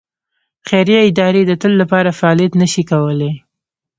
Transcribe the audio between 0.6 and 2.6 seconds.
خیریه ادارې د تل لپاره فعالیت